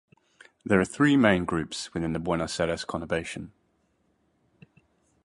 [0.65, 3.51] There are three main groups within the Buenos Aires' Conurbation.